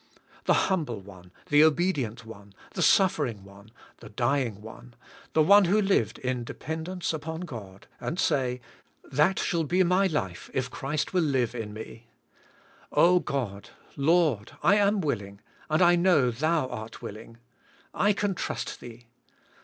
The 0.45 0.65
Humble 0.67 0.99
One, 0.99 1.31
the 1.49 1.61
Obedi 1.61 2.03
ent 2.03 2.25
One, 2.25 2.55
the 2.73 2.81
Suffering 2.81 3.43
One, 3.43 3.69
theDj^ng 4.01 4.59
One, 4.59 4.95
the 5.33 5.43
One 5.43 5.65
who 5.65 5.79
lived 5.79 6.17
in 6.17 6.43
dependence 6.43 7.13
upon 7.13 7.41
God, 7.41 7.85
and 7.99 8.19
say. 8.19 8.61
That 9.03 9.37
shall 9.37 9.63
be 9.63 9.83
my 9.83 10.07
life 10.07 10.49
if 10.55 10.71
Christ 10.71 11.13
will 11.13 11.21
live 11.21 11.53
in 11.53 11.71
me. 11.71 12.07
Oh! 12.91 13.19
God, 13.19 13.65
CHRIST 13.65 13.69
I^IVKTH 13.69 13.97
IN 13.97 14.03
MK. 14.03 14.07
157 14.09 14.41
LfOrd, 14.41 14.57
I 14.63 14.75
am 14.87 15.01
willing, 15.01 15.41
and 15.69 15.81
I 15.83 15.95
know 15.95 16.31
Thou 16.31 16.67
art 16.69 17.01
willing*. 17.03 17.37
I 17.93 18.11
can 18.13 18.33
trust 18.33 18.79
Thee. 18.79 19.05